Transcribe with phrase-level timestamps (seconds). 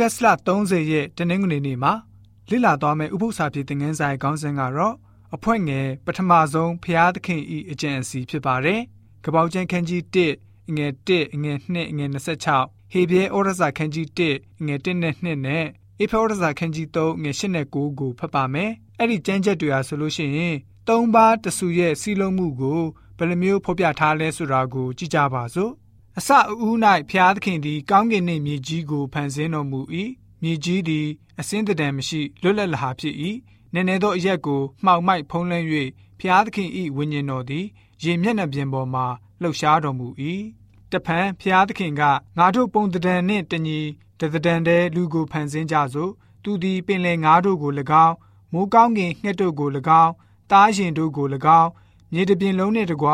[0.00, 1.92] ဂတ်လ30ရက်တနင်္ဂနွေနေ့မှာ
[2.50, 4.94] လေ့လာသွားမယ့်ဥပုသ္စာပြေသင်ခန်းစာရဲ့ခေါင်းစဉ်ကတော့
[5.34, 8.80] အဖွဲ့ငယ်ပထမဆုံးဖျားသခင်ဤအကျင့်အစီဖြစ်ပါတယ်။
[9.24, 15.66] ကပောက်ကျန်းခန်းကြီး1ငွေ1ငွေ2ငွေ26ဟေဘရဲဩရစာခန်းကြီး1ငွေ1နဲ့2နဲ့
[16.00, 20.56] အေဖေဩရစာခန်းကြီး3ငွေ8နဲ့9ကိုဖတ်ပါမယ်။အဲ့ဒီကျမ်းချက်တွေဟာဆိုလို့ရှိရင်
[20.88, 22.80] သုံးပါးတဆူရဲ့စီလုံးမှုကို
[23.18, 25.72] ဘယ်လိုမျိုးဖော်ပြထားလဲဆိုတာကိုကြည့်ကြပါစို့။
[26.18, 26.76] အစအဦး၌
[27.10, 29.80] ဖျားသခင်သည်ကောင်းကင်နှင့်မြေကြီးကိုဖန်ဆင်းတော်မူ၏။
[30.42, 31.06] မြေကြီးသည်
[31.40, 33.14] အစင်းတံမရှိလွတ်လပ်လဟာဖြစ်၏
[33.72, 35.66] နည်းနည်းသောအရက်ကိုမှောက်မိုက်ဖုံးလွှမ်း၍
[36.20, 37.66] ဖျားသခင်၏ဝိညာဉ်တော်သည်
[38.02, 39.02] ရေမျက်နှာပြင်ပေါ်မှ
[39.40, 40.08] လှုပ်ရှားတော်မူ၏
[40.92, 42.02] တဖန်ဖျားသခင်က
[42.38, 43.78] ငါတို့ပုံတံနှင့်တညီ
[44.20, 47.72] တသံတည်းလူကိုဖန်ဆင်းကြစို့သူသည်ပင်လယ်ငါးတို့ကို၎
[48.04, 48.14] င်း
[48.52, 49.68] မိုးကောင်းကင်ငှက်တို့ကို၎
[50.02, 50.12] င်း
[50.50, 51.26] တားရင်တို့ကို၎
[51.60, 51.70] င်း
[52.12, 53.08] မြေတပြင်လုံးနှင့်တကွ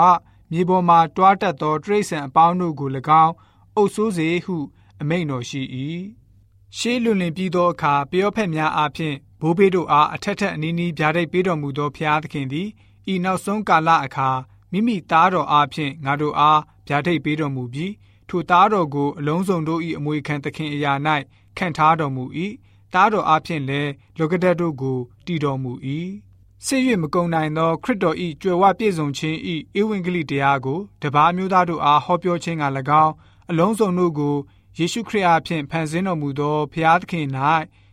[0.53, 2.89] မြေပေါ်မှတွားတက်သောတရိษံအပေါင်းတို့ကို၎
[3.25, 3.35] င်း
[3.77, 4.57] အုပ်ဆိုးစေဟု
[5.01, 5.63] အမိန့်တော်ရှိ၏
[6.77, 12.69] ရှေးလွန်လင်ပြီးသောအခါပျောဖက်များအားဖြင့်ဘိုးဘေးတို့အားအထက်ထက်အနီးနီးဗျာဒိတ်ပေးတော်မူသောဖျားသခင်သည်
[13.13, 14.29] ဤနောက်ဆုံးကာလအခါ
[14.73, 17.93] မိမိသားတော်အားဖြင့်ငါတို့အားဗျာဒိတ်ပေးတော်မူပြီး
[18.29, 20.93] ထိုသားတော်ကိုအလုံးစုံတို့၏အမွေခံသခင်အရာ၌
[21.59, 22.25] ခံထားတော်မူ၏
[22.95, 25.73] သားတော်အားဖြင့်လည်းလောကဓာတ်တို့ကိုတည်တော်မူ၏
[26.67, 29.37] ဆစ်၍မကုံနိုင်သောခရစ်တော်၏ကြွယ်ဝပြည့်စုံခြင်း၏
[29.81, 32.65] ဧဝံဂေလိတရားကိုတပါးမျိုးသားတို့အားဟောပြောခြင်းက၎
[33.05, 33.13] င်း
[33.51, 34.37] အလုံးစုံတို့ကို
[34.79, 37.27] ယေရှုခရစ်အားဖြင့်ဖန်ဆင်းတော်မူသောဖျားသခင်၌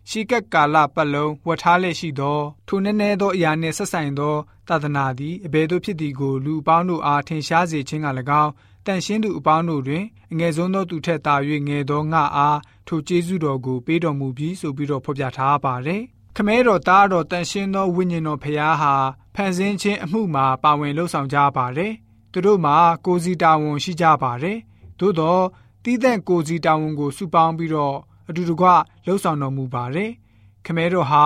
[0.10, 4.36] ရှေကက်ကာလပတ်လုံးဝတ်ထားလက်ရှိသောထိုနည်းနည်းသောအရာနှင့်ဆက်ဆိုင်သော
[4.68, 8.08] သာသနာသည်အဘယ်သို့ဖြစ်သည်ကိုလူအပေါင်းတို့အားထင်ရှားစေခြင်းက၎
[8.42, 8.52] င်း
[8.86, 11.36] တန်ရှင်းသူအပေါင်းတို့တွင်အငယ်ဆုံးသောသူထက်သာ၍
[11.68, 16.04] ငယ်သောငါအားထိုကျေးဇူးတော်ကိုပေးတော်မူပြီးဆိုပြီးတော့ဖော်ပြထားပါတယ်။
[16.40, 18.94] ခမဲတော်သားတော်တန်ရှင်းသောဝိညာဉ်တော်ဖရာဟာ
[19.36, 21.94] ဖန်ဆင်းခြင်းအမှုမှာပါဝင်လှုပ်ဆောင်ကြပါတယ်။
[22.32, 24.58] သူတို့မှာကိုစီတာဝန်ရှိကြပါတယ်။
[25.00, 25.40] သို့သော
[25.84, 27.98] တီးသန့်ကိုစီတာဝန်ကိုစုပေါင်းပြီးတော့
[28.30, 28.68] အတူတကွ
[29.06, 30.12] လှုပ်ဆောင်တော်မူပါတယ်။
[30.66, 31.26] ခမဲတော်ဟာ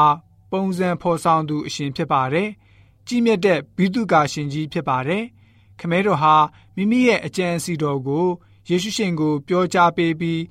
[0.51, 2.49] ပုံစံဖော်ဆောင်သူအရှင်ဖြစ်ပါတယ်။
[3.07, 5.23] ကြီးမြတ်တဲ့ဘိတုကာရှင်ကြီးဖြစ်ပါတယ်။
[5.79, 6.35] ခမဲတော်ဟာ
[6.75, 8.27] မိမိရဲ့အကြံစီတော်ကို
[8.69, 10.41] ယေရှုရှင်ကို ပြောကြားပေးပြီး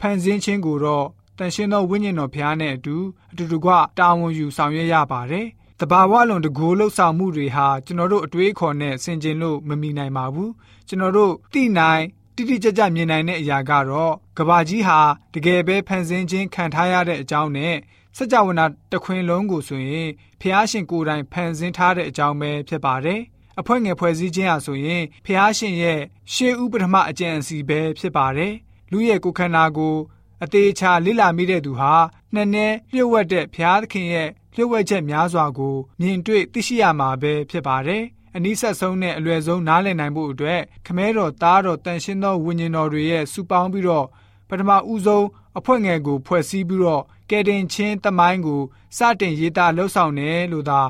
[0.00, 1.06] ဖန်ဆင်းခြင်းကိုတော့
[1.42, 2.96] တန်ရှင်းသောဝိညာဉ်တော်ဖျားနဲ့အတူ
[3.32, 5.46] အတူတကွတာဝန်ယူဆောင်ရွက်ရပါတယ်။
[5.80, 10.50] တဘာဝလုံးတကိုးလှုပ်ဆောင်မှုတွေဟာကျွန်တော်တို့အတွေးခေါ်နဲ့ဆင်ခြင်လို့မမီနိုင်ပါဘူး။
[10.88, 12.02] ကျွန်တော်တို့သိနိုင်
[12.36, 15.00] တိတိကျကျမြင်နိုင်တဲ့အရာကတော့ကဘာကြီးဟာ
[15.34, 17.74] တကယ်ပဲဖန်ဆင်းခြင်းခံထားရတဲ့အကြောင်းနဲ့
[18.16, 20.08] စကြဝဠာတခွင်လုံးကိုဆိုရင်
[20.40, 23.20] ဖះရှင်ကိုယ်တိုင်ဖန်ဆင်းထားတဲ့အကြောင်းပဲဖြစ်ပါတယ်။
[23.60, 26.00] အဖွဲ့ငယ်ဖွဲ့စည်းခြင်းဟာဆိုရင်ဖះရှင်ရဲ့
[26.32, 28.52] ရှေးဥပထမအကျင့်အစီပဲဖြစ်ပါတယ်။
[28.90, 29.94] လူရဲ့ကိုယ်ခန္ဓာကို
[30.42, 31.92] အသေးချာလိလာမိတဲ့သူဟာ
[32.34, 38.02] နှစ်နဲ့လျှို့ဝှက်တဲ့ဘုရားသခင်ရဲ့လျှို့ဝှက်ချက်များစွာကိုမြင်တွေ့သိရှိရမှာပဲဖြစ်ပါတယ်။
[38.36, 44.06] အနည်းဆက်ဆုံးနဲ့အလွယ်ဆုံးနားလည်နိုင်ဖို့အတွက်ခမဲတော်သားတော်တန်ရှင်းသောဝိညာဉ်တော်တွေရဲ့စုပေါင်းပြီးတော့
[44.48, 45.26] ပထမဦးဆုံး
[45.58, 48.62] အဖွဲ့ငယ်ကိုဖွဲ့စည်းပြီးတော့ကယ်တင်ချင်းတမိုင်းကို
[48.96, 50.80] စတင်ရေးသားလှုပ်ဆောင်တယ်လို့သာ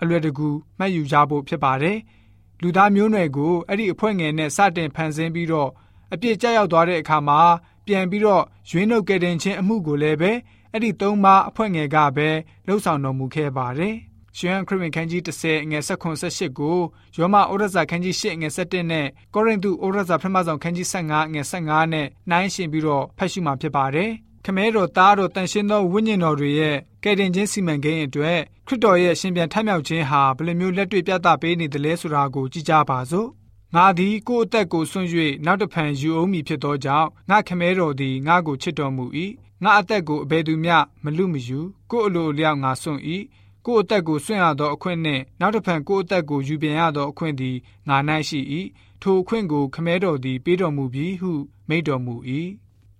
[0.00, 1.98] အလွယ်တကူမှတ်ယူကြဖို့ဖြစ်ပါတယ်။
[2.62, 5.70] လူသားမျိုးနွယ်ကိုအဲ့ဒီအဖွဲ့ငယ်နဲ့စတင်ဖန်ဆင်းပြီးတော့
[6.12, 7.40] အပြစ်ကြောက်ရောက်သွားတဲ့အခါမှာ
[7.86, 10.32] ပြန်ပြီးတော့ရွေးနှုတ်ကယ်တင်ခြင်းအမှုကိုလည်းပဲ
[10.72, 12.28] အဲ့ဒီသုံးပါအဖွဲ့ငယ်ကပဲ
[12.66, 13.96] လှုပ်ဆောင်တော်မူခဲ့ပါတယ်။
[14.36, 16.78] ရှင်ခရစ်ဝင်ခန်းကြီး30ငွေ16ကို
[17.16, 24.10] ယောမဩရစာခန်းကြီး8ငွေ17နဲ့ကောရိန္သုဩရစာပထမဆုံးခန်းကြီး15ငွေ15နဲ့နှိုင်းရှင်ပြီးတော့ဖတ်ရှုမှာဖြစ်ပါတယ်။
[24.44, 33.28] ခမဲတော်သားတော်တန်ရှင်းသောဝိညာဉ်တော်တွေရဲ့ကယ်တင်ခြင်းစီမံကိန်းအတွက်ခရစ်တော်ရဲ့ရှင်ပြန်ထမြောက်ခြင်းဟာဘယ်လိုမျိုးလက်တွေ့ပြသပေးနေသလဲဆိုတာကိုကြည့်ကြပါစို့။
[33.76, 35.08] ငါသည်ကိုယ့်အသက်ကိုဆွန့်၍
[35.44, 39.04] နောက်တစ်ဖန်ယူအောင်မည်ဖြစ်သောကြောင့်ငါခမဲတော်သည်ငါ့ကိုချစ်တော်မူ၏
[39.62, 41.60] ငါအသက်ကိုအဘယ်သူမျှမလူမယူ
[41.90, 43.00] ကိုယ့်အလိုအလျောက်ငါစွန့်၏
[43.66, 47.56] ကိုယ့်အသက်ကိုစွန့်ရသောအခွင့်နှင့်နောက်တစ်ဖန်ကိုယ့်အသက်ကိုယူပြန်ရသောအခွင့်သည်
[47.88, 47.96] ငါ၌
[48.28, 48.40] ရှိ၏
[49.02, 51.32] ထိုအခွင့်ကိုခမဲတော်သည်ပေးတော်မူပြီးဟု
[51.68, 52.14] မိန့်တော်မူ၏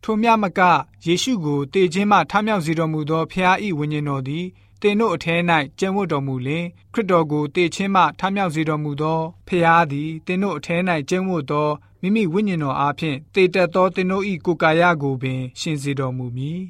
[0.03, 0.61] ထိုမြမက
[1.07, 4.45] ယေရှုကိုတေခြင်းမှထမြောက်စေတော်မူသောဖျား၏ဝိညာဉ်တော်သည်
[4.83, 5.37] တင်တို့အထဲ၌
[5.79, 6.65] ကျင့်ဝတ်တော်မူလင်
[6.95, 10.77] ခရစ်တော်ကိုတေခြင်းမှထမြောက်စေတော်မူသောဖျားသည်တင်တို့အထဲ၌
[11.09, 11.69] ကျင့်ဝတ်သော
[12.01, 16.61] မိမိဝိညာဉ်တော်အားဖြင့်တေတက်သောတင်တို့၏ကိုယ်ကာယကိုပင်ရှင်စေတော်မူမည်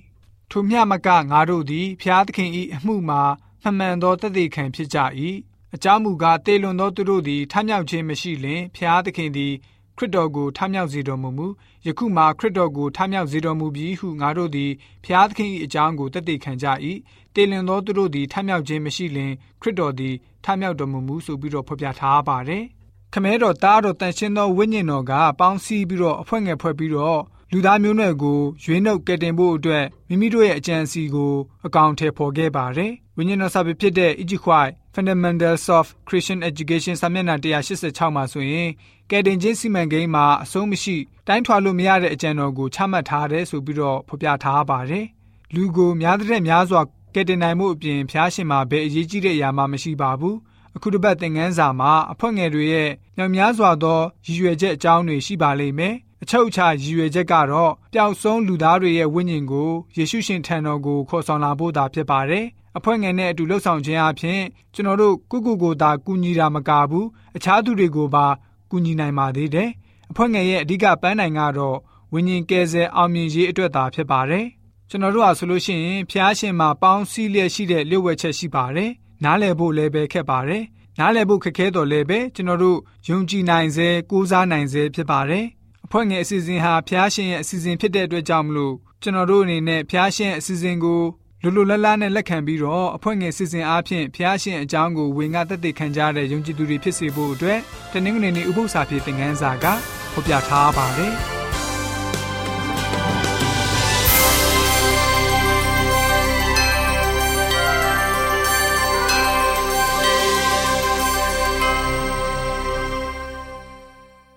[0.50, 3.22] ထိုမြမကငါတို့သည်ဖျားသခင်၏အမှုမှာ
[3.62, 4.98] မှန်မှန်သောတသက်ခံဖြစ်ကြ၏
[5.74, 9.54] အကြောင်းမူကားတေလွန်သောသူတို့သည်ထမြောက်ခြင်းမရှိလျင်ဖျားသခင်သည်
[10.00, 11.46] ခရစ်တော်ကိုထမြောက်စေတော်မူမူ
[11.86, 14.70] ယခုမှခရစ်တော်ကိုထမြောက်စေတော်မူပြီးဟုငါတို့သည်
[15.04, 16.66] ဖျားသခင်၏အကြောင်းကိုတသက်ခံကြ၏
[17.34, 20.14] တေလွန်သောသူတို့သည်ထမြောက်ခြင်းမရှိလျင်ခရစ်တော်သည်
[20.44, 22.64] ထမြောက်တော်မူမူဆိုပြီးတော့ဖော်ပြထားပါတယ်
[23.12, 27.20] ခမဲတော်တားတော်တန်ရှင်းသောဝိညာဉ်တော်ကပေါင်းစည်းပြီးတော့အဖွဲ့ငယ်ဖွဲ့ပြီးတော့
[27.52, 31.32] လူသားမျိုးနွယ်ကိုရွေးနှုတ်ကယ်တင်ဖို့အတွက်မိမိတို့ရဲ့အကြံစီကို
[31.66, 38.68] အကောင့်ထဲပေါ်ခဲ့ပါတယ်။ဝိညာဉ်တော်စာပေဖြစ်တဲ့ Ijikwai Fundamentals of Christian Education စာမျက်နှာ186မှာဆိုရင်
[39.10, 40.96] ကယ်တင်ခြင်းစီမံကိန်းမှာအဆုံးမရှိ
[41.26, 45.06] တိုင်းထွာလို့မရတဲ့အကြံတော်ကိုချမှတ်ထားတယ်ဆိုပြီးတော့ဖော်ပြထားပါတယ်။
[45.54, 46.80] လူကိုများတဲ့များစွာ
[47.14, 50.36] ကယ်တင်နိုင်မှုအပြင်ဖျားရှင်မှာဘယ်အရေးကြီးတဲ့အရာမှမရှိပါဘူး
[50.76, 62.46] အခုတစ်ပတ်သင်ခန်းစာမှာအဖွဲ့ငယ်တွေရဲ့ညောင်များစွာသောရည်ရွယ်ချက်အကြောင်းတွေရှိပါလိမ့်မယ်အချုပ်အခြာရည်ရွယ်ချက်ကတော့ပျောက်ဆုံးလူသားတွေရဲ့ဝိညာဉ်ကိုယေရှုရှင်ထံတော်ကိုခေါ်ဆောင်လာဖို့သာဖြစ်ပါတယ်
[62.76, 64.40] အဖွဲ့ငယ်နဲ့အတူလှုပ်ဆောင်ခြင်းအပြင်
[64.74, 68.26] ကျွန်တော်တို့ကုကုကိုသာကူညီတာမကဘူးအခြားသူတွေကိုပါ
[68.70, 69.70] ကူညီနိုင်ပါသေးတယ်
[70.10, 71.76] အဖွဲ့ငယ်ရဲ့အဓိကပန်းနိုင်ကတော့
[72.12, 74.46] ဝိညာဉ်ကယ်ဆယ်အောင်မြင်ရေးအတွက်သာဖြစ်ပါတယ်
[74.90, 78.90] ကျွန်တော်တို့ဟာဆိုလို့ရှိရင်ဖျားရှင်မှာပေါင်းစည်းလျက်ရှိတဲ့လျှို့ဝှက်ချက်ရှိပါတယ်
[79.24, 80.64] နားလည်ဖို့လည်းပဲခက်ပါတယ်
[80.98, 82.78] နားလည်ဖို့ခက်ခဲတော်လည်းပဲကျွန်တော်တို့
[83.08, 85.44] ယုံကြည်နိုင်စေကိုးစားနိုင်စေဖြစ်ပါတယ်
[85.84, 91.00] အဖွဲ့ငယ်အစီအစဉ်ဟာဖျားရှင်ရဲ့အစီအစဉ်ဖြစ်တဲ့အတွက်ကြောင့်မလို့ကျွန်တော်တို့အနေနဲ့ဖျားရှင်အစီအစဉ်ကို
[91.42, 97.58] လူလူလတ်လတ်နဲ့လက်ခံပြီးတော့အဖွဲ့ငယ်စီစဉ်အားဖြင့်ဖျားရှင်အကြောင်းကိုဝင်ငါတက်တဲ့ခံကြတဲ့ယုံကြည်သူတွေဖြစ်စေဖို့အတွက်
[97.92, 99.66] တနင်္ဂနွေနေ့ဥပုသ္စာပြေသင်ခန်းစာက
[100.12, 101.14] ဖော်ပြထားပါတယ်။